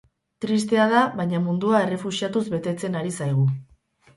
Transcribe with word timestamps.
Tristea 0.45 0.87
da, 0.93 1.03
baina 1.19 1.41
mundua 1.43 1.81
errefuxiatuz 1.89 2.45
betetzen 2.57 2.99
ari 3.03 3.15
zaigu. 3.21 3.47